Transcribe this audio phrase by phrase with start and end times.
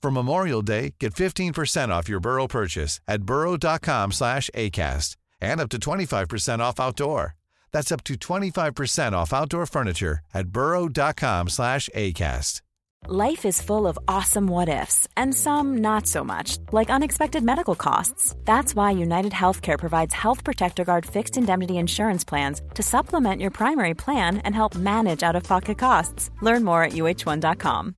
[0.00, 5.68] For Memorial Day, get 15% off your Burrow purchase at burrow.com slash ACAST and up
[5.70, 7.34] to 25% off outdoor.
[7.72, 12.62] That's up to 25% off outdoor furniture at burrow.com slash ACAST.
[13.06, 17.76] Life is full of awesome what ifs and some not so much, like unexpected medical
[17.76, 18.34] costs.
[18.44, 23.52] That's why United Healthcare provides Health Protector Guard fixed indemnity insurance plans to supplement your
[23.52, 26.30] primary plan and help manage out of pocket costs.
[26.42, 27.94] Learn more at uh1.com.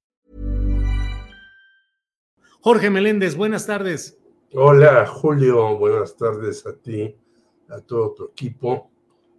[2.63, 4.19] Jorge Meléndez, buenas tardes.
[4.53, 7.17] Hola, Julio, buenas tardes a ti,
[7.71, 8.91] a todo tu equipo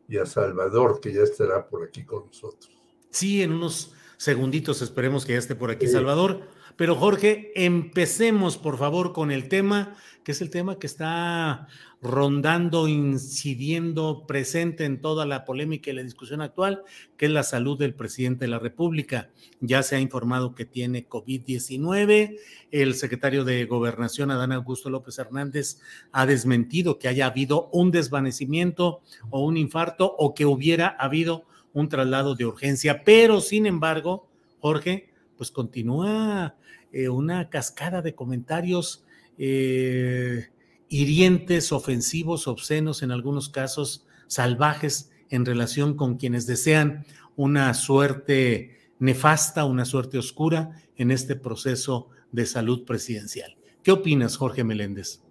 [0.08, 2.76] y a Salvador, que ya estará por aquí con nosotros.
[3.12, 6.48] Sí, en unos segunditos esperemos que ya esté por aquí Salvador.
[6.76, 11.68] Pero Jorge, empecemos por favor con el tema, que es el tema que está
[12.04, 16.84] rondando, incidiendo, presente en toda la polémica y la discusión actual,
[17.18, 19.32] que es la salud del presidente de la República.
[19.60, 22.38] Ya se ha informado que tiene COVID-19.
[22.70, 25.80] El secretario de Gobernación, Adán Augusto López Hernández,
[26.12, 31.90] ha desmentido que haya habido un desvanecimiento o un infarto o que hubiera habido un
[31.90, 33.04] traslado de urgencia.
[33.04, 34.28] Pero, sin embargo,
[34.60, 36.56] Jorge, pues continúa
[36.92, 39.06] eh, una cascada de comentarios
[39.38, 40.50] eh,
[40.90, 47.06] hirientes, ofensivos, obscenos, en algunos casos salvajes en relación con quienes desean
[47.36, 53.58] una suerte nefasta, una suerte oscura en este proceso de salud presidencial.
[53.82, 55.22] ¿Qué opinas, Jorge Meléndez?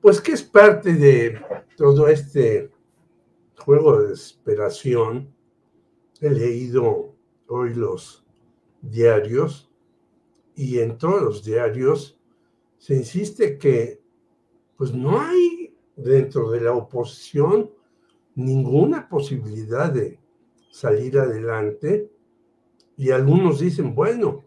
[0.00, 1.40] Pues que es parte de
[1.76, 2.70] todo este
[3.58, 5.33] juego de desesperación.
[6.24, 7.12] He leído
[7.48, 8.24] hoy los
[8.80, 9.70] diarios
[10.56, 12.18] y en todos los diarios
[12.78, 14.00] se insiste que
[14.74, 17.70] pues no hay dentro de la oposición
[18.36, 20.18] ninguna posibilidad de
[20.70, 22.10] salir adelante.
[22.96, 24.44] Y algunos dicen, bueno,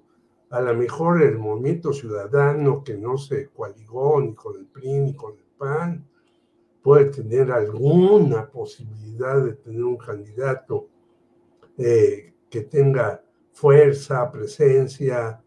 [0.50, 5.14] a lo mejor el movimiento ciudadano que no se coaligó ni con el PRI ni
[5.14, 6.10] con el PAN
[6.82, 10.90] puede tener alguna posibilidad de tener un candidato
[11.78, 15.42] que tenga fuerza, presencia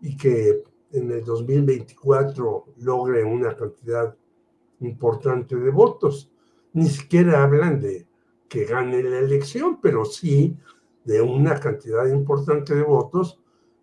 [0.00, 4.14] y que en el 2024 logre una cantidad
[4.80, 6.30] importante de votos.
[6.72, 8.06] Ni siquiera hablan de
[8.48, 10.56] que gane la elección, pero sí
[11.04, 13.40] de una cantidad importante de votos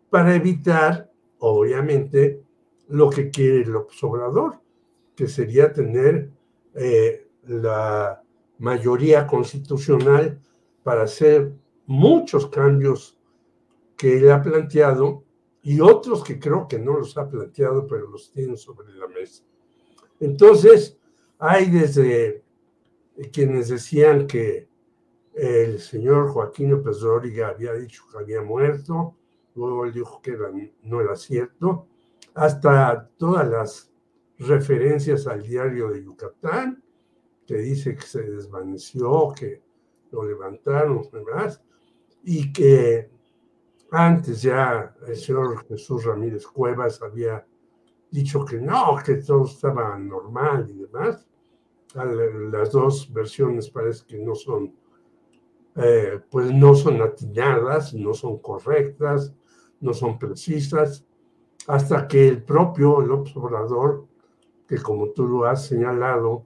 [0.09, 2.41] para evitar, obviamente,
[2.89, 4.59] lo que quiere el observador,
[5.15, 6.29] que sería tener
[6.73, 8.21] eh, la
[8.59, 10.39] mayoría constitucional
[10.83, 11.53] para hacer
[11.87, 13.17] muchos cambios
[13.95, 15.23] que él ha planteado
[15.63, 19.43] y otros que creo que no los ha planteado, pero los tiene sobre la mesa.
[20.19, 20.99] Entonces,
[21.39, 22.43] hay desde
[23.31, 24.69] quienes decían que
[25.33, 29.15] el señor Joaquín López Dóriga había dicho que había muerto,
[29.55, 30.37] luego él dijo que
[30.83, 31.87] no era cierto,
[32.33, 33.91] hasta todas las
[34.39, 36.83] referencias al diario de Yucatán,
[37.45, 39.63] que dice que se desvaneció, que
[40.11, 41.61] lo levantaron, demás,
[42.29, 43.09] y que
[43.89, 47.47] antes ya el señor Jesús Ramírez Cuevas había
[48.11, 51.25] dicho que no, que todo estaba normal y demás.
[51.93, 54.75] Las dos versiones parece que no son,
[55.77, 59.33] eh, pues no son atinadas, no son correctas,
[59.79, 61.05] no son precisas,
[61.65, 64.05] hasta que el propio López Obrador,
[64.67, 66.45] que como tú lo has señalado,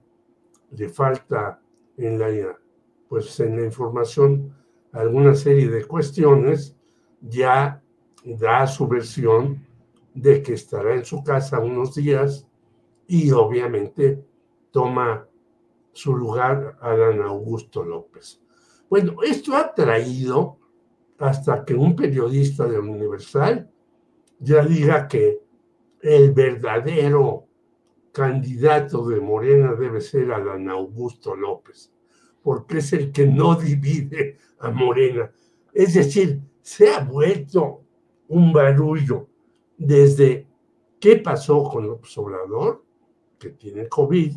[0.70, 1.60] le falta
[1.96, 2.56] en la,
[3.08, 4.61] pues en la información
[4.92, 6.76] alguna serie de cuestiones,
[7.20, 7.82] ya
[8.24, 9.66] da su versión
[10.14, 12.46] de que estará en su casa unos días
[13.06, 14.24] y obviamente
[14.70, 15.26] toma
[15.92, 18.40] su lugar Adán Augusto López.
[18.88, 20.58] Bueno, esto ha traído
[21.18, 23.70] hasta que un periodista de Universal
[24.38, 25.40] ya diga que
[26.00, 27.46] el verdadero
[28.12, 31.92] candidato de Morena debe ser Adán Augusto López,
[32.42, 35.30] porque es el que no divide a Morena.
[35.72, 37.82] Es decir, se ha vuelto
[38.28, 39.28] un barullo
[39.76, 40.46] desde
[41.00, 42.84] qué pasó con López Obrador,
[43.38, 44.32] que tiene COVID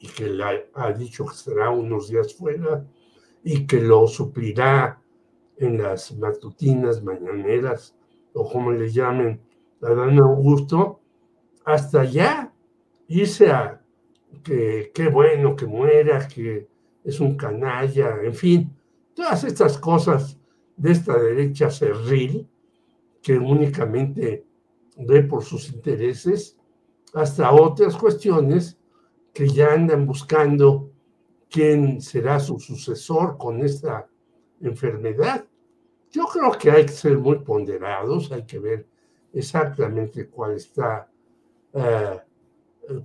[0.00, 2.84] y que le ha dicho que estará unos días fuera
[3.42, 5.00] y que lo suplirá
[5.56, 7.96] en las matutinas, mañaneras
[8.32, 9.40] o como le llamen
[9.82, 11.00] a Dan Augusto,
[11.64, 12.52] hasta ya
[13.08, 13.82] irse a
[14.42, 16.68] que qué bueno que muera, que
[17.08, 18.76] es un canalla, en fin,
[19.14, 20.38] todas estas cosas
[20.76, 22.46] de esta derecha cerril
[23.22, 24.44] que únicamente
[24.98, 26.58] ve por sus intereses,
[27.14, 28.78] hasta otras cuestiones
[29.32, 30.90] que ya andan buscando
[31.48, 34.06] quién será su sucesor con esta
[34.60, 35.46] enfermedad.
[36.10, 38.86] Yo creo que hay que ser muy ponderados, hay que ver
[39.32, 41.10] exactamente cuál está,
[41.72, 42.20] eh,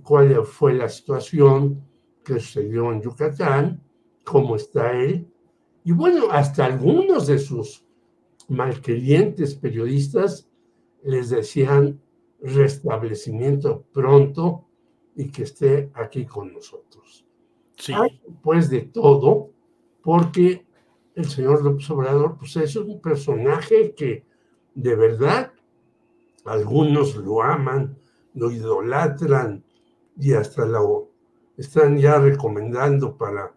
[0.02, 1.82] cuál fue la situación
[2.22, 3.80] que sucedió en Yucatán,
[4.24, 5.30] cómo está él.
[5.84, 7.84] Y bueno, hasta algunos de sus
[8.48, 10.48] malquerientes periodistas
[11.02, 12.00] les decían
[12.40, 14.66] restablecimiento pronto
[15.14, 17.26] y que esté aquí con nosotros.
[17.76, 17.92] Sí.
[17.92, 19.50] Hay, pues de todo,
[20.02, 20.66] porque
[21.14, 24.24] el señor López Obrador, pues es un personaje que
[24.74, 25.52] de verdad
[26.44, 27.96] algunos lo aman,
[28.34, 29.64] lo idolatran
[30.18, 31.10] y hasta lo
[31.56, 33.54] están ya recomendando para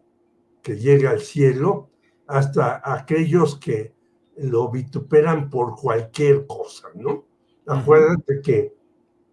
[0.67, 1.91] que llegue al cielo,
[2.27, 3.93] hasta aquellos que
[4.35, 7.23] lo vituperan por cualquier cosa, ¿no?
[7.65, 8.75] Acuérdate que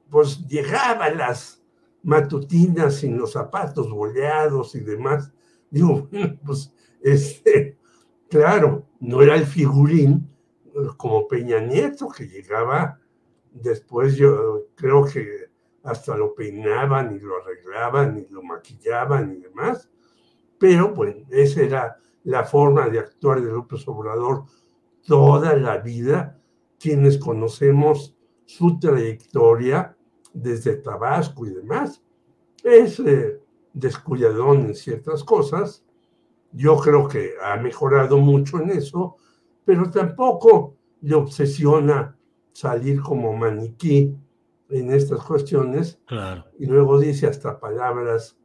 [0.08, 1.60] pues llegaba las
[2.04, 5.32] matutinas sin los zapatos boleados y demás.
[5.70, 6.08] Digo,
[6.46, 6.72] pues
[7.02, 7.78] este,
[8.30, 10.30] claro, no era el figurín
[10.96, 13.00] como Peña Nieto que llegaba
[13.50, 15.50] después yo creo que
[15.82, 19.90] hasta lo peinaban y lo arreglaban y lo maquillaban y demás,
[20.58, 24.44] pero pues esa era la forma de actuar de López Obrador
[25.06, 26.38] toda la vida,
[26.78, 28.16] quienes conocemos
[28.46, 29.96] su trayectoria
[30.32, 32.02] desde Tabasco y demás.
[32.62, 33.40] Es eh,
[33.72, 35.84] descuidadón en ciertas cosas,
[36.52, 39.16] yo creo que ha mejorado mucho en eso,
[39.64, 42.16] pero tampoco le obsesiona
[42.52, 44.16] salir como maniquí
[44.68, 46.00] en estas cuestiones.
[46.06, 46.44] Claro.
[46.58, 48.38] Y luego dice hasta palabras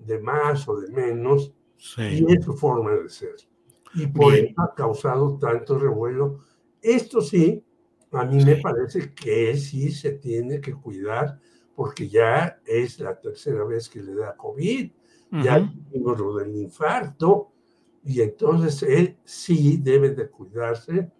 [0.00, 1.52] de más o de menos.
[1.98, 3.36] Y es su forma de ser.
[3.94, 6.40] Y por eso ha causado tanto revuelo.
[6.82, 7.64] Esto sí,
[8.12, 11.38] a mí me parece que sí se tiene que cuidar
[11.74, 14.90] porque ya es la tercera vez que le da COVID,
[15.30, 17.52] ya tuvimos lo del infarto,
[18.04, 21.12] y entonces él sí debe de cuidarse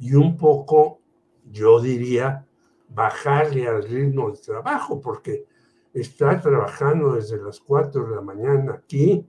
[0.00, 1.00] y un poco,
[1.44, 2.44] yo diría,
[2.88, 5.46] bajarle al ritmo de trabajo, porque
[5.92, 9.26] está trabajando desde las 4 de la mañana aquí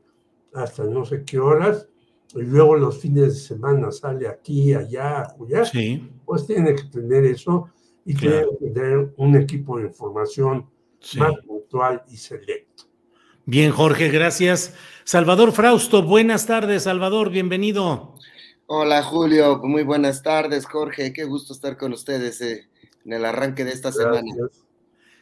[0.54, 1.88] hasta no sé qué horas,
[2.34, 6.10] y luego los fines de semana sale aquí, allá, allá, sí.
[6.26, 7.70] pues tiene que tener eso
[8.06, 10.70] y tiene que tener un equipo de información
[11.18, 12.84] más puntual y selecto.
[13.46, 14.76] Bien, Jorge, gracias.
[15.04, 18.16] Salvador Frausto, buenas tardes, Salvador, bienvenido.
[18.68, 22.70] Hola, Julio, muy buenas tardes, Jorge, qué gusto estar con ustedes eh,
[23.04, 24.34] en el arranque de esta semana.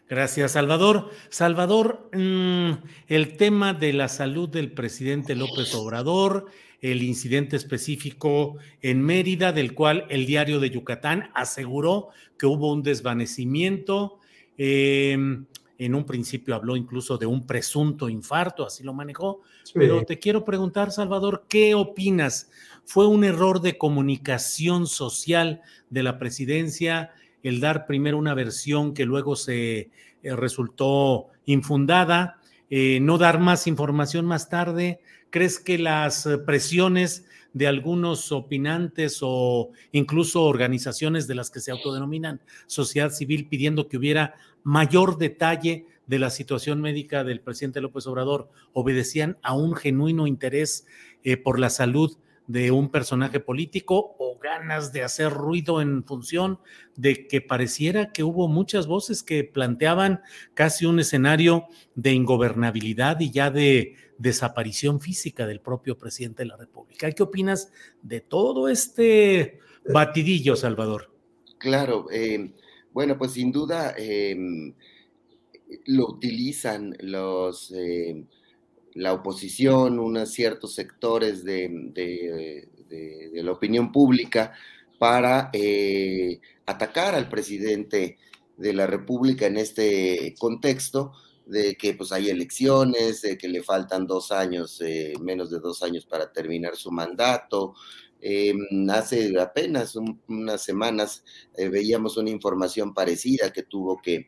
[0.09, 1.11] Gracias, Salvador.
[1.29, 2.71] Salvador, mm,
[3.09, 6.47] el tema de la salud del presidente López Obrador,
[6.81, 12.07] el incidente específico en Mérida, del cual el diario de Yucatán aseguró
[12.39, 14.17] que hubo un desvanecimiento.
[14.57, 15.45] Em,
[15.77, 19.41] en un principio habló incluso de un presunto infarto, así lo manejó.
[19.75, 22.50] Pero te quiero preguntar, Salvador, ¿qué opinas?
[22.83, 27.12] ¿Fue un error de comunicación social de la presidencia
[27.44, 29.89] el dar primero una versión que luego se eh,
[30.36, 32.39] resultó infundada,
[32.69, 35.00] eh, no dar más información más tarde?
[35.29, 42.41] ¿Crees que las presiones de algunos opinantes o incluso organizaciones de las que se autodenominan
[42.67, 48.50] sociedad civil pidiendo que hubiera mayor detalle de la situación médica del presidente López Obrador
[48.74, 50.86] obedecían a un genuino interés
[51.24, 52.17] eh, por la salud
[52.48, 56.60] de un personaje político o ganas de hacer ruido en función
[56.96, 60.22] de que pareciera que hubo muchas voces que planteaban
[60.53, 66.58] casi un escenario de ingobernabilidad y ya de desaparición física del propio presidente de la
[66.58, 67.10] República.
[67.12, 71.12] ¿Qué opinas de todo este batidillo, Salvador?
[71.58, 72.53] Claro, eh,
[72.93, 74.74] bueno, pues sin duda em,
[75.86, 78.25] lo utilizan los, em,
[78.93, 84.53] la oposición, unos ciertos sectores de, la opinión pública
[84.98, 88.17] para eh, atacar al presidente
[88.58, 91.13] de la República en este contexto
[91.46, 95.81] de que pues hay elecciones, de que le faltan dos años, eh, menos de dos
[95.81, 97.74] años para terminar su mandato,
[98.22, 99.96] Em, hace apenas
[100.27, 101.24] unas semanas
[101.55, 104.27] eh, veíamos una información parecida que tuvo que,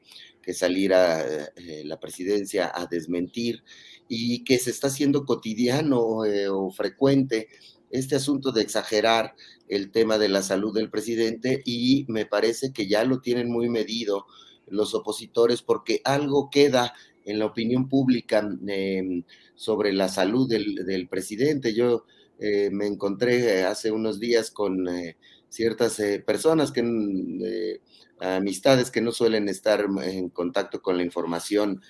[0.53, 3.63] salir a eh, la presidencia a desmentir
[4.09, 7.47] y que se está haciendo cotidiano eh, o frecuente
[7.91, 9.35] este asunto de exagerar
[9.67, 13.69] el tema de la salud del presidente y me parece que ya lo tienen muy
[13.69, 14.25] medido
[14.67, 16.93] los opositores porque algo queda
[17.25, 19.23] en la opinión pública em,
[19.55, 21.73] sobre la salud del, presidente.
[21.73, 22.05] Yo
[22.39, 25.17] eh, me encontré hace unos días con eh,
[25.49, 27.79] ciertas eh, personas que
[28.19, 31.81] amistades que no suelen estar en contacto con la información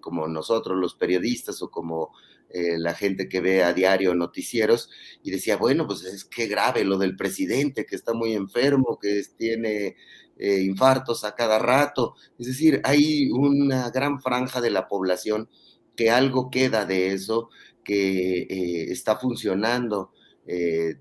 [0.00, 2.10] como nosotros los periodistas o como
[2.52, 4.90] la gente que ve a diario noticieros
[5.22, 9.22] y decía, bueno, pues es que grave lo del presidente, que está muy enfermo, que
[9.36, 9.96] tiene
[10.42, 12.14] eh, infartos a cada rato.
[12.38, 15.50] Es decir, hay una gran franja de la población
[15.94, 17.50] que algo queda de eso,
[17.84, 20.12] que eh, está funcionando.
[20.46, 20.96] Eh,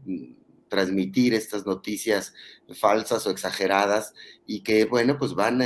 [0.67, 2.33] transmitir estas noticias
[2.75, 4.13] falsas o exageradas
[4.45, 5.63] y que, bueno, pues van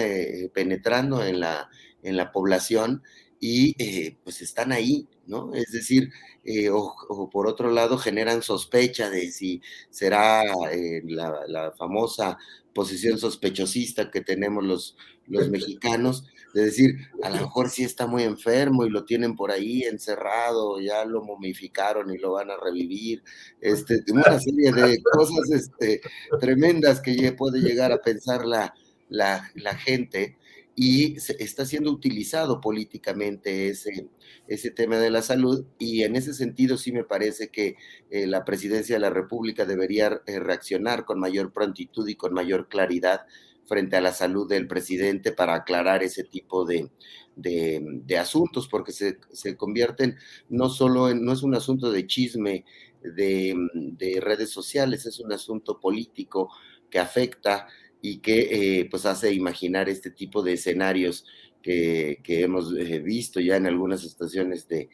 [0.53, 1.69] penetrando en la,
[2.03, 3.03] en la población
[3.37, 5.53] y pues están ahí, ¿no?
[5.53, 6.11] Es decir,
[6.71, 10.43] o, por otro lado generan sospecha de si será
[11.05, 12.37] la, la, famosa
[12.73, 18.23] posición sospechosista que tenemos los, los mexicanos, de decir, a lo mejor sí está muy
[18.23, 23.23] enfermo y lo tienen por ahí encerrado, ya lo momificaron y lo van a revivir,
[23.59, 26.01] este, una serie de cosas este,
[26.39, 28.73] tremendas que puede llegar a pensar la,
[29.09, 30.37] la, la gente
[30.75, 34.09] y está siendo utilizado políticamente ese,
[34.47, 37.75] ese tema de la salud y en ese sentido sí me parece que
[38.09, 42.69] eh, la presidencia de la República debería eh, reaccionar con mayor prontitud y con mayor
[42.69, 43.21] claridad
[43.65, 46.89] frente a la salud del presidente para aclarar ese tipo de,
[47.35, 50.17] de, asuntos, porque se, se, convierten
[50.49, 52.65] no solo en, no es un asunto de chisme
[53.01, 56.49] de redes sociales, es un asunto político
[56.93, 57.67] que afecta
[58.05, 61.25] y que eh, pues hace imaginar este tipo de escenarios
[61.61, 64.89] que, hemos eh, visto ya en algunas estaciones de,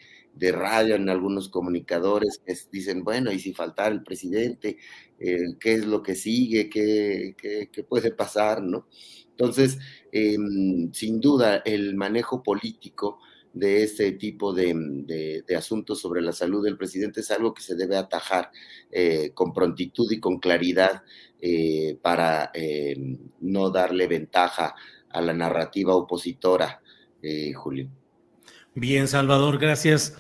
[0.51, 4.78] radio, en algunos comunicadores que dicen, bueno, y si faltara el presidente,
[5.20, 6.70] eh, ¿qué es lo que sigue?
[6.70, 8.62] ¿Qué, qué, puede pasar?
[8.62, 8.88] ¿no?
[9.32, 9.80] Entonces,
[10.12, 13.20] em, sin duda, el manejo político
[13.60, 17.98] de este tipo de, asuntos sobre la salud del presidente es algo que se debe
[17.98, 18.51] atajar
[18.89, 21.04] eh, con prontitud y con claridad
[21.42, 22.96] eh, para eh,
[23.42, 24.75] no darle ventaja
[25.10, 26.82] a la narrativa opositora,
[27.56, 27.89] Julio.
[28.75, 30.16] Bien, Salvador, gracias.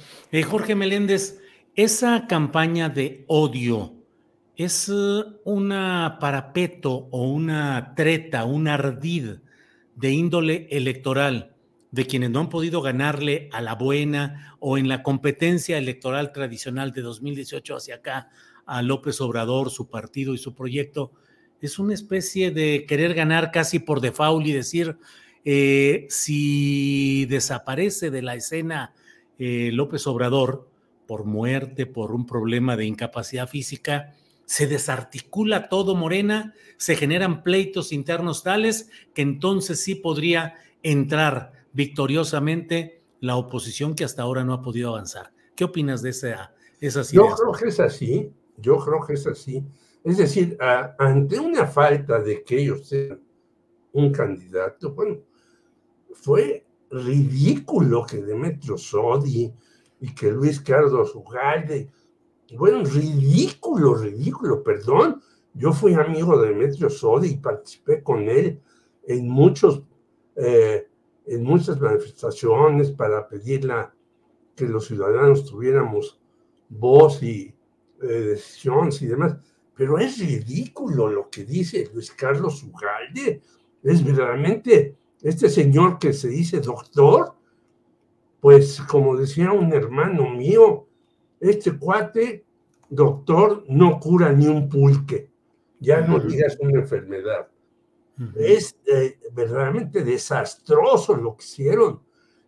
[0.49, 1.39] Jorge Meléndez,
[1.75, 3.93] esa campaña de odio
[4.57, 4.91] es
[5.45, 9.35] una parapeto o una treta, un ardid
[9.95, 11.55] de índole electoral
[11.91, 16.91] de quienes no han podido ganarle a la buena o en la competencia electoral tradicional
[16.91, 18.29] de 2018 hacia acá
[18.65, 21.11] a López Obrador, su partido y su proyecto,
[21.61, 24.97] es una especie de querer ganar casi por default y decir,
[25.43, 28.93] eh, si desaparece de la escena
[29.39, 30.69] eh, López Obrador
[31.07, 34.13] por muerte, por un problema de incapacidad física,
[34.45, 43.05] se desarticula todo Morena, se generan pleitos internos tales que entonces sí podría entrar victoriosamente
[43.21, 45.31] la oposición que hasta ahora no ha podido avanzar.
[45.55, 47.29] ¿Qué opinas de esa, esas ideas?
[47.29, 49.65] Yo creo que es así, yo creo que es así.
[50.03, 50.57] Es decir,
[50.97, 53.21] ante una falta de que ellos sean
[53.93, 55.19] un candidato, bueno,
[56.11, 59.53] fue ridículo que Demetrio Sodi
[60.01, 61.89] y que Luis Carlos Ugalde,
[62.57, 65.21] bueno, ridículo, ridículo, perdón.
[65.53, 68.61] Yo fui amigo de Demetrio Sodi y participé con él
[69.07, 69.81] en muchos
[70.35, 70.88] eh,
[71.29, 73.69] en muchas manifestaciones para pedir
[74.55, 76.19] que los ciudadanos tuviéramos
[76.69, 77.53] voz y
[78.01, 79.37] eh, decisiones y demás.
[79.75, 83.41] Pero es ridículo lo que dice Luis Carlos Ugalde.
[83.83, 87.35] Es verdaderamente este señor que se dice doctor,
[88.39, 90.87] pues como decía un hermano mío,
[91.39, 92.43] este cuate,
[92.89, 95.29] doctor, no cura ni un pulque.
[95.79, 97.47] Ya no digas una enfermedad.
[98.35, 102.01] Es eh, verdaderamente desastroso lo que hicieron.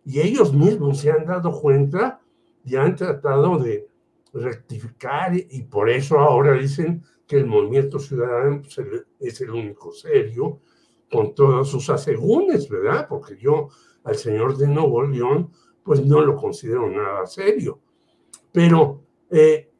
[0.04, 2.20] Y ellos mismos se han dado cuenta
[2.64, 3.88] y han tratado de
[4.34, 8.80] rectificar y por eso ahora dicen que el movimiento ciudadano pues,
[9.20, 10.60] es el único serio
[11.10, 13.06] con todos sus asegúnes, ¿verdad?
[13.08, 13.68] Porque yo
[14.04, 15.50] al señor de Nuevo León
[15.82, 17.80] pues no lo considero nada serio.
[18.52, 19.70] Pero eh,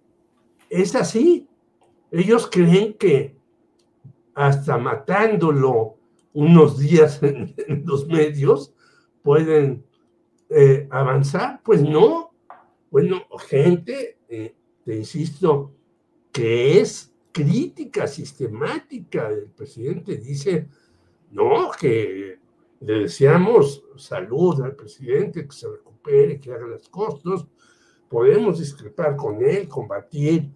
[0.69, 1.49] es así.
[2.11, 3.37] Ellos creen que
[4.35, 5.97] hasta matándolo
[6.33, 8.75] unos días en, los medios,
[9.23, 9.85] pueden
[10.49, 11.61] eh, avanzar.
[11.63, 12.35] Pues no.
[12.91, 15.73] Bueno, gente, eh, te insisto,
[16.31, 20.69] que es crítica sistemática del presidente, dice,
[21.31, 22.39] no, que
[22.81, 27.47] le deseamos salud al presidente, que se recupere, que haga los costos,
[28.09, 30.51] podemos discrepar con él, combatir,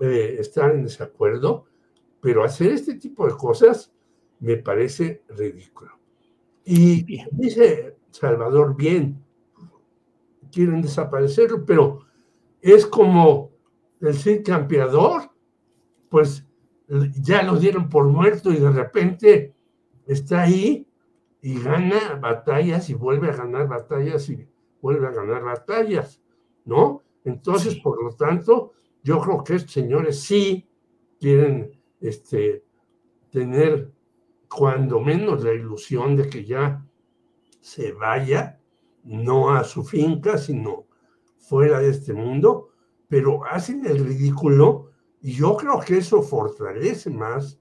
[0.00, 1.66] eh, estar en desacuerdo,
[2.20, 3.92] pero hacer este tipo de cosas
[4.40, 5.92] me parece ridículo.
[6.64, 9.24] Y dice Salvador bien,
[10.52, 12.00] quieren desaparecerlo, pero
[12.60, 13.50] es como
[14.00, 15.30] el Cid Campeador,
[16.08, 16.46] pues
[17.20, 19.54] ya lo dieron por muerto y de repente
[20.06, 20.86] está ahí
[21.40, 24.46] y gana batallas y vuelve a ganar batallas y
[24.80, 26.22] vuelve a ganar batallas,
[26.64, 27.02] ¿no?
[27.24, 28.72] Entonces, por lo tanto,
[29.02, 30.66] yo creo que estos señores sí
[31.20, 32.64] quieren este,
[33.30, 33.92] tener
[34.48, 36.84] cuando menos la ilusión de que ya
[37.60, 38.60] se vaya,
[39.04, 40.86] no a su finca, sino
[41.38, 42.70] fuera de este mundo,
[43.08, 44.90] pero hacen el ridículo
[45.20, 47.58] y yo creo que eso fortalece más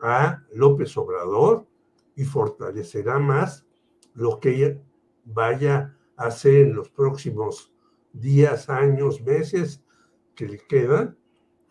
[0.00, 1.66] a López Obrador
[2.14, 3.66] y fortalecerá más
[4.14, 4.80] lo que
[5.24, 7.72] vaya a hacer en los próximos
[8.12, 9.82] días, años, meses
[10.34, 11.16] que le quedan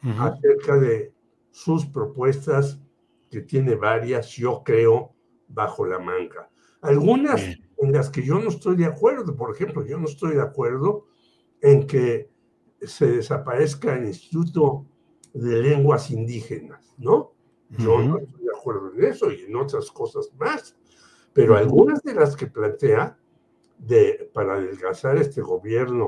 [0.02, 1.15] acerca de
[1.56, 2.82] sus propuestas,
[3.32, 5.16] que tiene varias, yo creo,
[5.48, 6.50] bajo la manga.
[6.82, 7.42] Algunas
[7.78, 11.06] en las que yo no estoy de acuerdo, por ejemplo, yo no estoy de acuerdo
[11.62, 12.30] en que
[12.82, 14.86] se desaparezca el Instituto
[15.34, 17.32] de Lenguas Indígenas, ¿no?
[17.70, 20.76] Yo no estoy de acuerdo en eso y en otras cosas más,
[21.32, 23.18] pero algunas de las que plantea
[23.78, 26.08] de, para adelgazar este gobierno.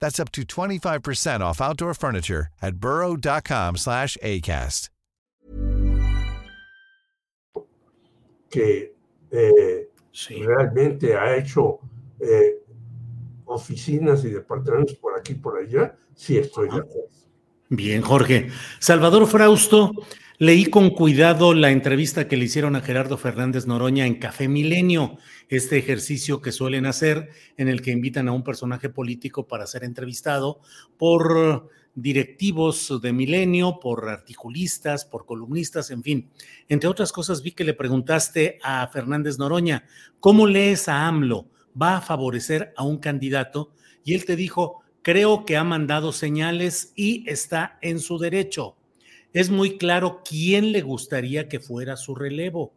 [0.00, 4.90] That's up to 25% off outdoor furniture at burrow.com slash ACAST.
[8.48, 8.94] Que
[9.30, 10.42] eh, sí.
[10.42, 11.80] realmente ha hecho
[12.20, 12.62] eh,
[13.46, 17.10] oficinas y departamentos por aquí y por allá, sí estoy de acuerdo.
[17.68, 18.48] Bien, Jorge.
[18.78, 19.92] Salvador Frausto,
[20.38, 25.16] leí con cuidado la entrevista que le hicieron a Gerardo Fernández Noroña en Café Milenio,
[25.48, 29.84] este ejercicio que suelen hacer en el que invitan a un personaje político para ser
[29.84, 30.60] entrevistado
[30.98, 36.28] por directivos de Milenio, por articulistas, por columnistas, en fin.
[36.68, 39.84] Entre otras cosas, vi que le preguntaste a Fernández Noroña,
[40.20, 41.48] ¿cómo lees a AMLO?
[41.80, 43.72] ¿Va a favorecer a un candidato?
[44.04, 48.76] Y él te dijo, creo que ha mandado señales y está en su derecho.
[49.32, 52.72] Es muy claro quién le gustaría que fuera su relevo,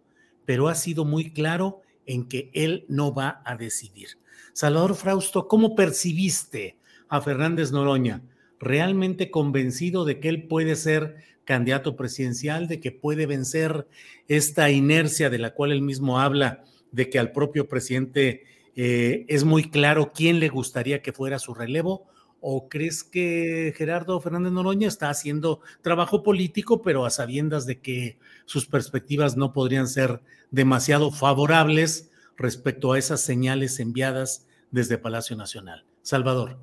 [0.45, 4.17] pero ha sido muy claro en que él no va a decidir.
[4.53, 8.21] Salvador Frausto, ¿cómo percibiste a Fernández Noroña?
[8.59, 13.87] ¿Realmente convencido de que él puede ser candidato presidencial, de que puede vencer
[14.27, 18.43] esta inercia de la cual él mismo habla, de que al propio presidente
[18.75, 22.08] eh, es muy claro quién le gustaría que fuera su relevo?
[22.41, 28.17] ¿O crees que Gerardo Fernández Noroña está haciendo trabajo político, pero a sabiendas de que
[28.45, 30.21] sus perspectivas no podrían ser
[30.51, 35.85] demasiado favorables respecto a esas señales enviadas desde Palacio Nacional?
[36.01, 36.57] Salvador.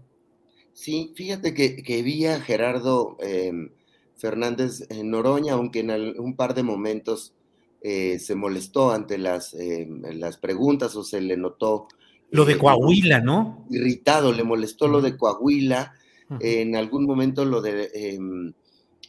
[0.72, 3.70] Sí, fíjate que, vi a Gerardo em,
[4.16, 7.34] Fernández Noroña, aunque en un par de momentos
[7.80, 11.88] eh, se molestó ante las, em, las preguntas o se le notó
[12.30, 13.66] lo de Coahuila, ¿no?
[13.70, 15.94] Irritado, le molestó lo de Coahuila.
[16.40, 18.52] En algún momento lo de em,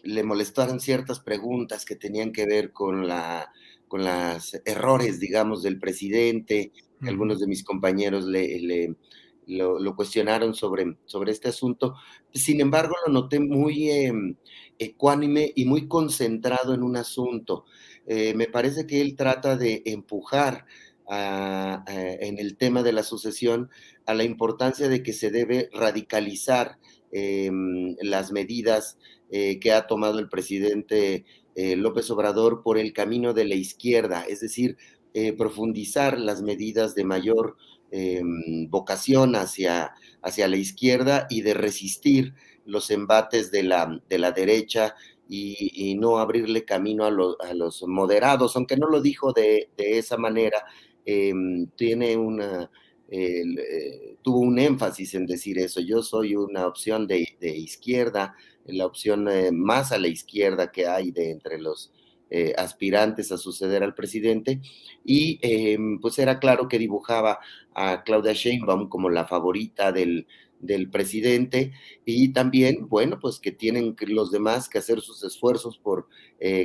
[0.04, 3.52] le molestaron ciertas preguntas que tenían que ver con la
[3.88, 6.72] con los errores, digamos, del presidente.
[7.02, 8.96] Algunos de mis compañeros le,
[9.48, 11.96] lo, cuestionaron sobre, sobre este asunto.
[12.34, 14.36] Sin embargo, lo noté muy em,
[14.78, 17.66] ecuánime y muy concentrado en un asunto.
[18.06, 20.66] Eh, me parece que él trata de empujar
[21.10, 23.70] en el tema de la sucesión
[24.06, 26.80] a la importancia de que se debe radicalizar
[27.12, 28.98] em, las medidas
[29.30, 34.24] eh, que ha tomado el presidente eh, López Obrador por el camino de la izquierda,
[34.28, 34.78] es decir,
[35.14, 37.58] eh, profundizar las medidas de mayor
[37.92, 39.92] em, vocación hacia,
[40.22, 42.34] hacia la izquierda y de resistir
[42.66, 44.96] los embates de la, de la derecha
[45.30, 50.16] y, no abrirle camino a, a, los moderados, aunque no lo dijo de, de esa
[50.16, 50.64] manera,
[51.10, 52.70] Em, tiene una,
[53.08, 55.80] eh, tuvo un énfasis en decir eso.
[55.80, 61.12] Yo soy una opción de, izquierda, la opción eh, más a la izquierda que hay
[61.12, 61.94] de entre los
[62.30, 64.60] eh, aspirantes a suceder al presidente
[65.06, 67.40] y em, pues era claro que dibujaba
[67.74, 70.28] a Claudia Sheinbaum como la favorita del,
[70.60, 71.72] del presidente
[72.04, 76.10] y también, bueno, pues que tienen los demás que hacer sus esfuerzos por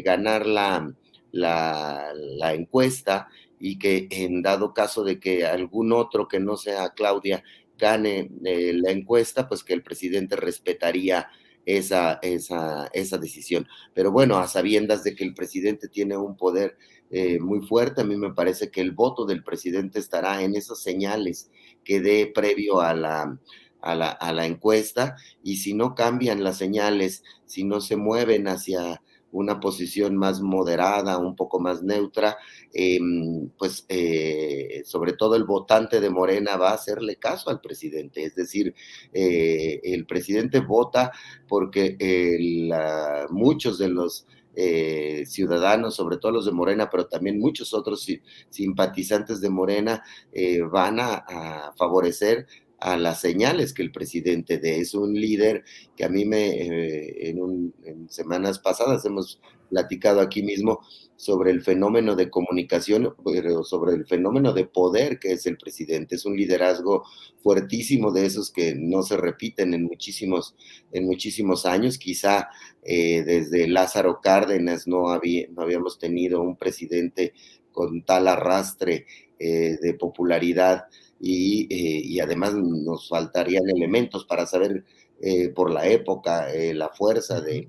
[0.04, 0.92] ganar la,
[1.30, 3.28] la, la, encuesta
[3.64, 7.44] y que en dado caso de que algún otro que no sea Claudia
[7.78, 11.28] gane eh, la encuesta, pues que el presidente respetaría
[11.64, 13.68] esa, esa, esa, decisión.
[13.94, 16.76] Pero bueno, a sabiendas de que el presidente tiene un poder
[17.12, 20.82] eh, muy fuerte, a mí me parece que el voto del presidente estará en esas
[20.82, 21.48] señales
[21.84, 23.38] que dé previo a la,
[23.80, 28.48] a la, a la encuesta y si no cambian las señales, si no se mueven
[28.48, 32.36] hacia una posición más moderada, un poco más neutra,
[32.72, 38.24] em, pues eh, sobre todo el votante de Morena va a hacerle caso al presidente.
[38.24, 38.74] Es decir,
[39.12, 41.12] eh, el presidente vota
[41.48, 41.96] porque
[43.30, 48.06] muchos de los eh, ciudadanos, sobre todo los de Morena, pero también muchos otros
[48.50, 50.02] simpatizantes de Morena,
[50.70, 52.46] van a, favorecer
[52.82, 54.80] a las señales que el presidente dé.
[54.80, 55.62] Es un líder
[55.96, 57.72] que a mí me, eh, en,
[58.08, 59.40] semanas pasadas hemos
[59.70, 60.80] platicado aquí mismo
[61.16, 66.16] sobre el fenómeno de comunicación, pero sobre el fenómeno de poder que es el presidente.
[66.16, 67.04] Es un liderazgo
[67.38, 70.56] fuertísimo de esos que no se repiten en muchísimos,
[70.90, 71.98] en muchísimos años.
[71.98, 72.48] Quizá
[72.82, 77.32] eh, desde Lázaro Cárdenas no, había, no habíamos tenido un presidente
[77.70, 79.06] con tal arrastre
[79.38, 80.86] eh, de popularidad
[81.24, 84.84] eh, y, además nos faltarían elementos para saber
[85.20, 87.68] eh, por la época eh, la fuerza de,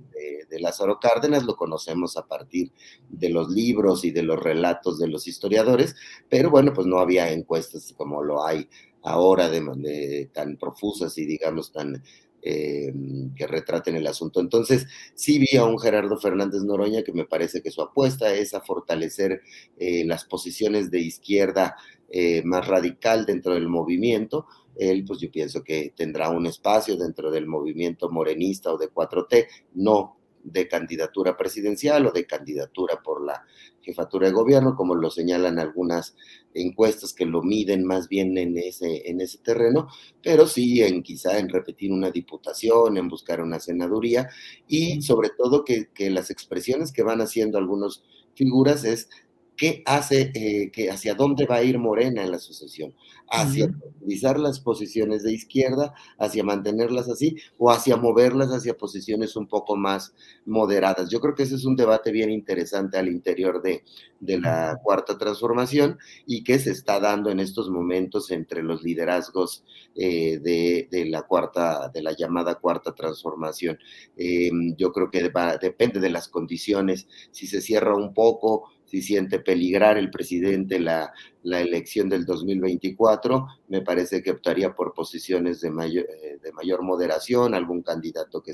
[0.50, 2.72] de, Lázaro Cárdenas, lo conocemos a partir
[3.10, 5.96] de los libros y de los relatos de los historiadores,
[6.30, 8.68] pero bueno, pues no había encuestas como lo hay
[9.02, 12.04] ahora de, tan profusas y digamos tan
[12.43, 14.41] que retraten el asunto.
[14.41, 18.53] Entonces, sí vi a un Gerardo Fernández Noroña que me parece que su apuesta es
[18.53, 19.41] a fortalecer
[19.79, 21.75] las posiciones de izquierda
[22.15, 27.32] eh, más radical dentro del movimiento, él pues yo pienso que tendrá un espacio dentro
[27.32, 33.45] del movimiento morenista o de 4T, no de candidatura presidencial o de candidatura por la
[33.82, 36.15] jefatura de gobierno, como lo señalan algunas
[36.53, 39.88] encuestas que lo miden más bien en ese, en ese terreno,
[40.21, 44.29] pero sí en quizá en repetir una diputación, en buscar una senaduría
[44.67, 48.03] y sobre todo que, que las expresiones que van haciendo algunos
[48.36, 49.10] figuras es
[49.56, 52.96] ¿Qué hace, eh, que hacia dónde va a ir Morena en la sucesión?
[53.30, 59.48] ¿Hacia utilizar las posiciones de izquierda, hacia mantenerlas así, o hacia moverlas hacia posiciones un
[59.48, 60.13] poco más
[60.46, 61.10] moderadas?
[61.10, 63.84] Yo creo que ese es un debate bien interesante al interior de,
[64.20, 69.63] de la cuarta transformación y que se está dando en estos momentos entre los liderazgos
[69.96, 73.78] eh, de, de, la cuarta, de la llamada cuarta transformación.
[74.18, 75.30] Em, yo creo que
[75.62, 81.12] depende de las condiciones, si se cierra un poco, si siente peligrar el presidente la,
[81.41, 86.84] la, elección del 2024, me parece que optaría por posiciones de mayor, eh, de mayor
[86.84, 88.53] moderación, algún candidato que,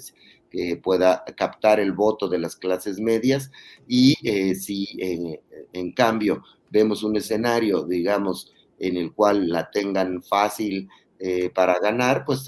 [0.81, 3.51] pueda captar el voto de las clases medias
[3.85, 4.87] y eh, si
[5.73, 10.87] en cambio vemos un escenario, digamos, en el cual la tengan fácil
[11.21, 12.45] eh, para ganar, pues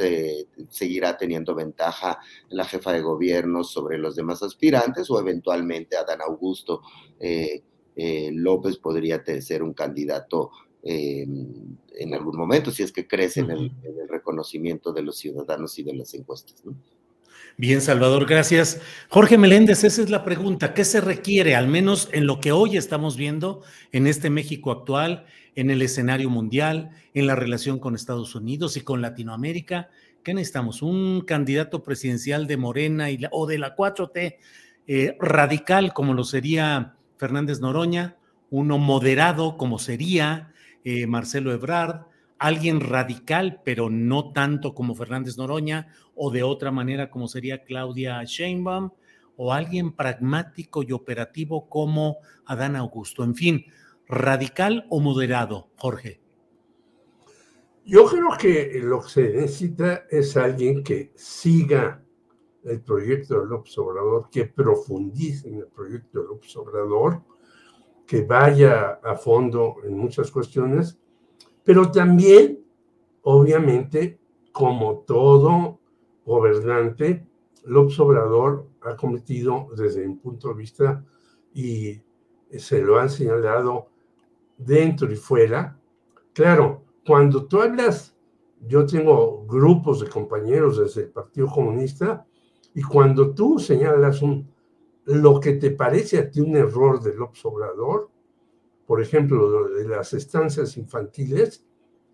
[0.70, 6.82] seguirá teniendo ventaja la jefa de gobierno sobre los demás aspirantes o eventualmente Adán Augusto
[7.20, 7.64] eh,
[7.96, 10.52] eh, López podría ser un candidato
[10.84, 11.28] eh,
[11.96, 13.72] en algún momento, si es que crece en, el,
[14.10, 16.64] reconocimiento de los ciudadanos y de las encuestas.
[17.58, 18.82] Bien, Salvador, gracias.
[19.10, 20.74] Jorge Meléndez, esa es la pregunta.
[20.74, 25.26] ¿Qué se requiere, al menos en lo que hoy estamos viendo en este México actual,
[25.56, 29.90] en el escenario mundial, en la relación con Estados Unidos y con Latinoamérica?
[30.24, 30.82] ¿Qué necesitamos?
[30.82, 34.38] ¿Un candidato presidencial de Morena y o de la 4T
[34.88, 38.18] eh, radical como lo sería Fernández Noroña,
[38.50, 42.08] uno moderado como sería eh, Marcelo Ebrard,
[42.40, 48.24] alguien radical, pero no tanto como Fernández Noroña, o de otra manera como sería Claudia
[48.24, 48.90] Sheinbaum,
[49.36, 53.24] o alguien pragmático y operativo como Adán Augusto.
[53.24, 53.66] En fin,
[54.08, 56.20] radical o moderado, Jorge.
[57.86, 62.02] Yo creo que lo que se necesita es alguien que siga
[62.64, 67.22] el proyecto de López Obrador, que profundice en el proyecto de López Obrador,
[68.06, 71.00] que vaya a fondo en muchas cuestiones,
[71.64, 72.64] pero también,
[73.24, 74.20] obviamente,
[74.52, 75.80] como todo
[76.26, 77.26] gobernante,
[77.66, 81.06] López Obrador ha cometido desde mi punto de vista,
[81.54, 82.02] y
[82.58, 83.88] se lo han señalado
[84.58, 85.80] dentro y fuera,
[86.34, 88.16] claro, cuando tú hablas,
[88.68, 92.26] yo tengo grupos de compañeros desde el Partido Comunista,
[92.74, 94.50] y cuando tú señalas un,
[95.06, 98.10] lo que te parece a ti un error del observador,
[98.86, 101.66] por ejemplo, de las estancias infantiles,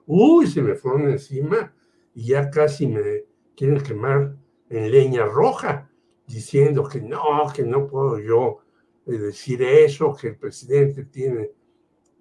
[0.05, 1.73] uy, se me fueron encima
[2.13, 4.35] y ya casi me quieren quemar
[4.69, 5.89] en leña roja,
[6.25, 7.21] diciendo que no,
[7.55, 8.59] que no puedo yo
[9.05, 11.51] eh, decir eso, que el presidente tiene.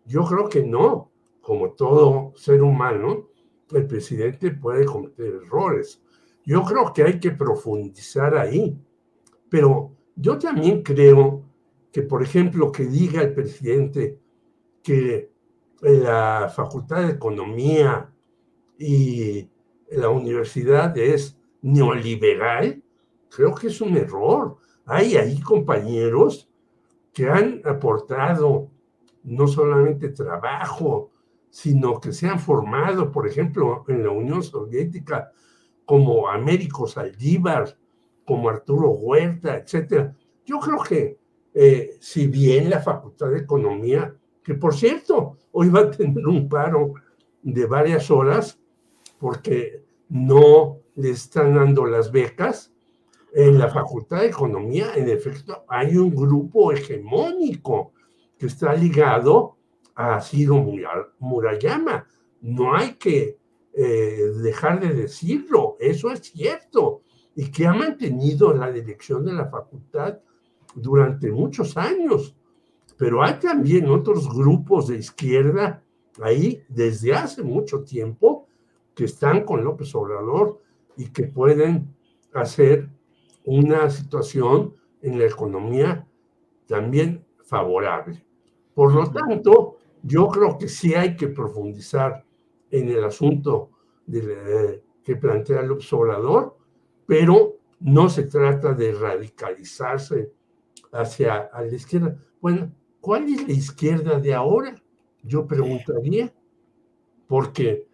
[0.05, 3.29] Yo creo que no, como todo ser humano,
[3.73, 6.01] el presidente puede cometer errores.
[6.47, 8.79] Yo creo que hay que profundizar ahí,
[9.51, 11.43] pero yo también creo
[11.93, 14.21] que, por ejemplo, que diga el presidente
[14.81, 15.33] que
[15.83, 18.09] la Facultad de Economía
[18.79, 19.51] y
[19.91, 22.81] la universidad es neoliberal,
[23.29, 24.57] creo que es un error.
[24.85, 26.49] Hay ahí compañeros
[27.13, 28.71] que han aportado
[29.25, 31.11] no solamente trabajo,
[31.51, 35.33] sino que se han formado, por ejemplo, en la Unión Soviética,
[35.87, 37.79] como Américo Saldívar,
[38.27, 40.11] como Arturo Huerta, etc.
[40.45, 41.19] Yo creo que
[41.55, 46.49] eh, si bien la Facultad de Economía, que por cierto, hoy va a tener un
[46.49, 46.93] paro
[47.43, 48.61] de varias horas
[49.19, 52.73] porque no le están dando las becas,
[53.33, 57.93] en la Facultad de Economía, en efecto, hay un grupo hegemónico
[58.39, 59.57] que está ligado
[59.95, 60.65] a Ciro
[61.19, 62.07] Murayama.
[62.41, 63.39] No hay que
[63.79, 67.03] eh, dejar de decirlo, eso es cierto,
[67.35, 70.19] y que ha mantenido la dirección de la facultad
[70.75, 72.35] durante muchos años.
[72.97, 75.85] Pero hay también otros grupos de izquierda
[76.23, 78.49] ahí desde hace mucho tiempo
[78.95, 80.63] que están con López Obrador
[80.97, 81.95] y que pueden
[82.33, 82.89] hacer
[83.45, 86.09] una situación en la economía
[86.67, 88.25] también favorable.
[88.73, 92.26] Por lo tanto, yo creo que sí hay que profundizar
[92.71, 93.71] en el asunto
[94.07, 96.57] de, que plantea el observador,
[97.07, 100.33] pero no se trata de radicalizarse
[100.93, 102.19] hacia la izquierda.
[102.41, 104.75] Bueno, ¿cuál es la izquierda de ahora?
[105.23, 106.33] Yo preguntaría,
[107.27, 107.87] porque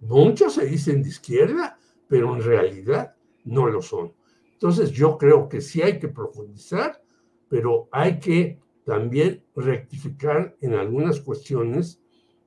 [0.00, 4.12] muchos se dicen de izquierda, pero en realidad no lo son.
[4.52, 7.02] Entonces yo creo que sí hay que profundizar,
[7.48, 12.03] pero hay que también rectificar en algunas cuestiones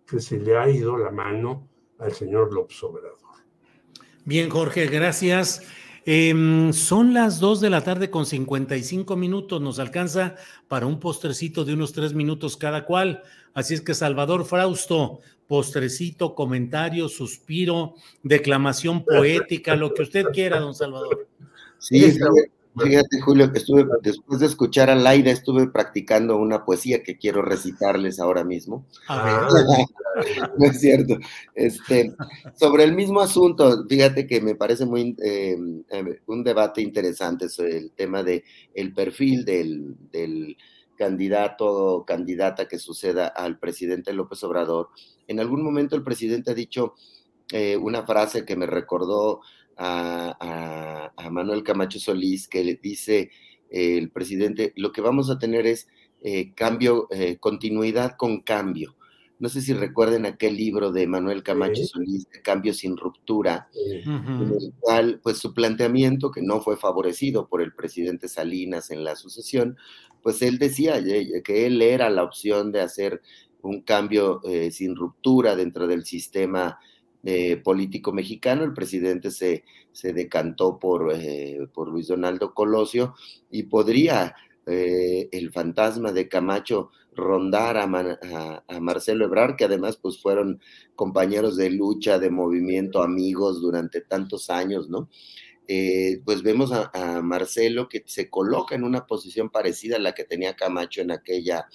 [0.08, 1.67] que se le ha ido la mano
[2.00, 3.17] al señor López Obrador.
[4.26, 5.62] Bien, Jorge, gracias.
[6.06, 9.62] Em, son las 2 de la tarde con 55 minutos.
[9.62, 10.36] Nos alcanza
[10.67, 13.24] para un postrecito de unos tres minutos cada cual.
[13.54, 20.76] Así es que Salvador Frausto, postrecito, comentario, suspiro, declamación poética, lo que usted quiera, don
[20.76, 21.28] Salvador.
[21.78, 22.17] Sí,
[22.84, 27.42] Fíjate, Julio, que estuve, después de escuchar a Laida, estuve practicando una poesía que quiero
[27.42, 28.86] recitarles ahora mismo.
[30.58, 31.18] no es cierto.
[31.56, 32.13] Este,
[32.56, 37.78] sobre el mismo asunto, fíjate que me parece muy em, em, un debate interesante sobre
[37.78, 40.58] el tema de el perfil del, del
[40.98, 44.90] candidato o candidata que suceda al presidente López Obrador.
[45.28, 46.96] En algún momento el presidente ha dicho
[47.52, 49.42] eh, una frase que me recordó
[49.78, 53.32] a, Manuel Camacho Solís, que le dice
[53.70, 55.88] eh, el presidente, lo que vamos a tener es
[56.22, 58.96] eh, cambio, eh, continuidad con cambio.
[59.40, 64.52] No sé si recuerden aquel libro de Manuel Camacho Solís, de Cambio sin Ruptura, en
[64.52, 69.16] el cual, pues su planteamiento, que no fue favorecido por el presidente Salinas en la
[69.16, 69.78] sucesión,
[70.24, 71.00] pues él decía
[71.44, 73.22] que él era la opción de hacer
[73.62, 76.80] un cambio sin ruptura dentro del sistema
[77.24, 78.64] eh, político mexicano.
[78.64, 83.16] El presidente se, se decantó por, eh, por, Luis Donaldo Colosio
[83.50, 87.88] y podría eh, el fantasma de Camacho rondar a,
[88.80, 90.62] Marcelo Ebrard, que además pues fueron
[90.96, 95.10] compañeros de lucha, de movimiento, amigos durante tantos años, ¿no?
[96.24, 100.56] pues vemos a, Marcelo que se coloca en una posición parecida a la que tenía
[100.56, 101.68] Camacho en aquella,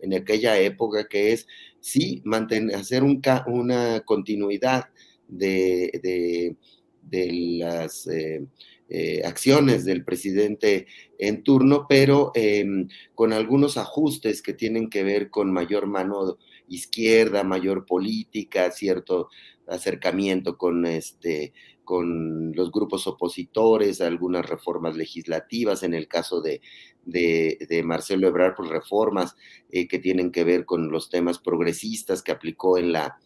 [0.00, 1.46] en aquella época, que es
[1.80, 4.86] sí mantener, hacer un, una continuidad
[5.28, 6.56] de,
[7.10, 8.46] las eh,
[8.88, 10.86] eh, acciones del presidente
[11.18, 17.44] en turno, pero em, con algunos ajustes que tienen que ver con mayor mano izquierda,
[17.44, 19.28] mayor política, cierto
[19.66, 21.52] acercamiento con este
[21.86, 26.60] con los grupos opositores, algunas reformas legislativas, en el caso de,
[27.06, 29.36] de, Marcelo Ebrard, pues reformas
[29.70, 33.18] eh, que tienen que ver con los temas progresistas que aplicó en la,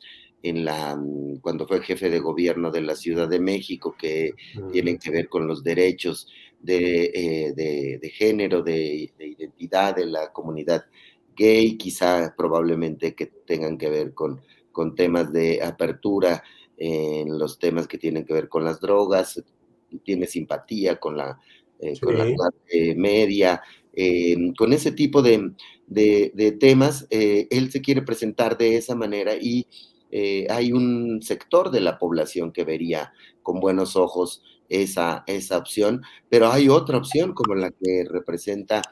[0.42, 4.34] en la, mm, cuando fue jefe de gobierno de la Ciudad de México, que
[4.70, 6.28] tienen que ver con los derechos
[6.60, 10.84] de, eh, de, género, de, identidad de la comunidad
[11.34, 16.42] gay, quizá probablemente que tengan que ver con, con temas de apertura
[16.82, 19.42] en los temas que tienen que ver con las drogas,
[20.02, 21.38] tiene simpatía con la,
[21.78, 23.60] eh, con la clase media,
[23.92, 25.52] eh, con ese tipo de,
[25.86, 29.66] de, temas, eh, él se quiere presentar de esa manera y
[30.48, 33.12] hay un sector de la población que vería
[33.44, 38.82] con buenos ojos esa, esa opción, pero hay otra opción como la que representa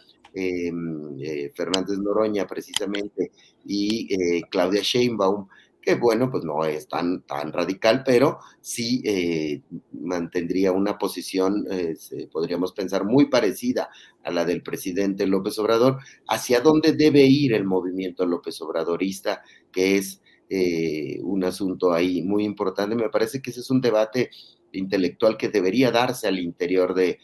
[1.54, 3.32] Fernández Noroña precisamente
[3.64, 4.06] y
[4.44, 5.48] Claudia Sheinbaum,
[5.82, 9.62] que bueno, pues no es tan, tan radical, pero sí eh,
[9.92, 11.96] mantendría una posición, eh,
[12.30, 13.88] podríamos pensar, muy parecida
[14.22, 19.96] a la del presidente López Obrador, hacia dónde debe ir el movimiento López Obradorista, que
[19.96, 22.96] es eh, un asunto ahí muy importante.
[22.96, 24.30] Me parece que ese es un debate
[24.72, 27.18] intelectual que debería darse al interior de,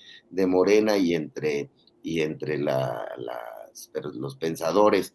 [0.47, 1.71] Morena y entre,
[2.03, 5.15] y entre los pensadores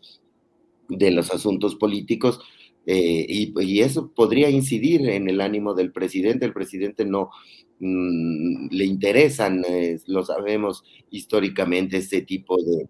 [0.88, 2.40] de los asuntos políticos,
[2.92, 6.48] eh, y, eso podría incidir en el ánimo del presidente.
[6.48, 7.30] El presidente no
[7.78, 12.90] mm, le interesan, eh, lo sabemos históricamente, este tipo de,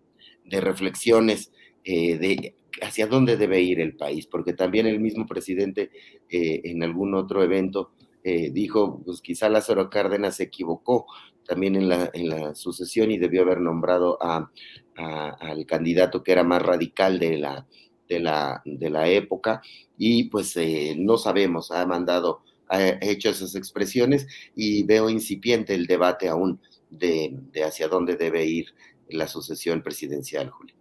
[0.62, 1.52] reflexiones
[1.84, 5.92] eh, de hacia dónde debe ir el país, porque también el mismo presidente
[6.30, 7.92] en algún otro evento
[8.24, 11.08] dijo, pues quizá Lázaro Cárdenas se equivocó
[11.46, 14.50] también en la, en la sucesión y debió haber nombrado a,
[14.96, 17.68] al candidato que era más radical de la,
[18.10, 19.62] de la, de la época
[19.98, 25.86] y pues eh, no sabemos, ha mandado, ha hecho esas expresiones y veo incipiente el
[25.86, 28.74] debate aún de, hacia dónde debe ir
[29.08, 30.76] la sucesión presidencial, Julio.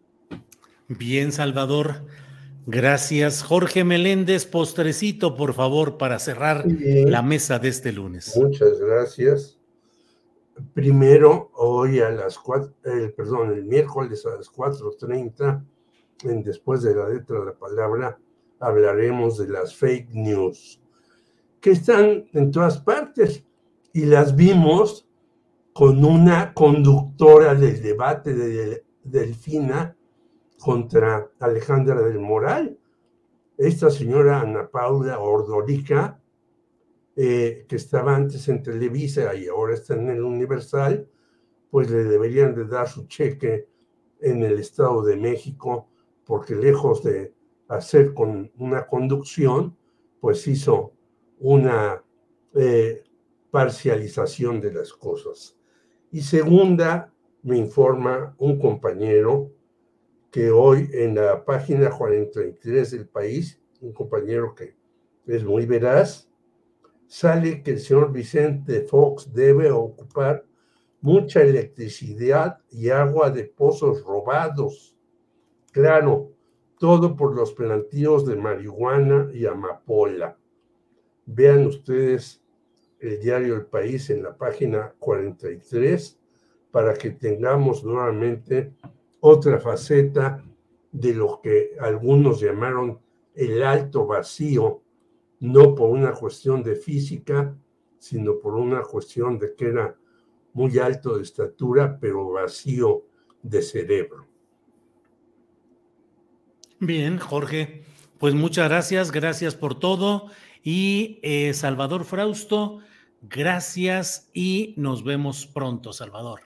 [0.89, 2.07] Bien, Salvador.
[2.67, 3.43] Gracias.
[3.43, 8.37] Jorge Meléndez, postrecito, por favor, para cerrar la mesa de este lunes.
[8.37, 9.59] Muchas gracias.
[10.75, 15.65] Primero, hoy a las cuatro, eh, perdón, el miércoles a las 4.30
[16.23, 18.19] después de la letra de la palabra,
[18.61, 20.81] hablaremos de las fake news,
[21.61, 23.45] que están en todas partes
[23.93, 25.09] y las vimos
[25.73, 29.97] con una conductora del debate de Delfina
[30.59, 32.79] contra Alejandra del Moral.
[33.57, 36.21] Esta señora Ana Paula Ordorica,
[37.15, 41.09] eh, que estaba antes en Televisa y ahora está en el Universal,
[41.71, 43.69] pues le deberían de dar su cheque
[44.21, 45.89] en el Estado de México
[46.29, 47.33] porque lejos de
[47.69, 49.75] hacer con una conducción,
[50.21, 50.93] pues hizo
[51.41, 52.05] una
[52.55, 53.03] eh,
[53.51, 55.57] parcialización de las cosas.
[56.13, 57.11] Y segunda,
[57.43, 59.51] me informa un compañero
[60.31, 64.77] que hoy en la página 43 del país, un compañero que
[65.27, 66.29] es muy veraz,
[67.07, 70.45] sale que el señor Vicente Fox debe ocupar
[71.01, 74.98] mucha electricidad y agua de pozos robados
[75.79, 76.33] Claro,
[76.81, 80.37] todo por los plantíos de marihuana y amapola.
[81.25, 82.43] Vean ustedes
[82.99, 86.19] el diario El País en la página 43
[86.73, 88.73] para que tengamos nuevamente
[89.21, 90.45] otra faceta
[90.91, 92.99] de lo que algunos llamaron
[93.37, 94.83] el alto vacío,
[95.39, 97.57] no por una cuestión de física,
[98.01, 99.97] sino por una cuestión de que era
[100.55, 103.05] muy alto de estatura, pero vacío
[103.45, 104.28] de cerebro.
[106.81, 107.83] Bien, Jorge,
[108.19, 110.31] pues muchas gracias, gracias por todo.
[110.63, 112.81] Y eh, Salvador Frausto,
[113.23, 116.43] gracias y nos vemos pronto, Salvador.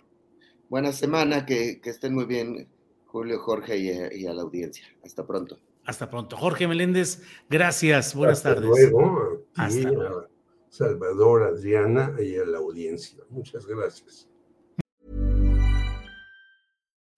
[0.69, 2.69] Buena semana, que, estén muy bien,
[3.07, 4.87] Julio, Jorge y, a la audiencia.
[5.05, 5.59] Hasta pronto.
[5.85, 6.37] Hasta pronto.
[6.37, 8.71] Jorge Meléndez, gracias, buenas Hasta tardes.
[8.71, 10.29] Luego, Hasta luego.
[10.71, 13.23] Salvador, Adriana y a la audiencia.
[13.29, 14.32] Muchas gracias.